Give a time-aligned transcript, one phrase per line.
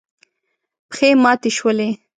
[0.89, 1.89] پښې ماتې شولې.